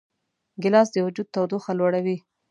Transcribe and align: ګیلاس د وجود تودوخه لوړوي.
ګیلاس 0.61 0.87
د 0.91 0.97
وجود 1.05 1.27
تودوخه 1.33 1.71
لوړوي. 1.79 2.17